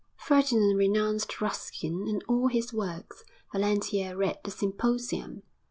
[0.15, 5.43] Ferdinand renounced Ruskin and all his works; Valentia read the Symposium.